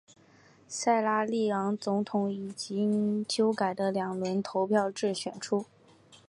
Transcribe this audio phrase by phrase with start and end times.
[0.67, 5.67] 塞拉利昂总统以经修改的两轮投票制选出。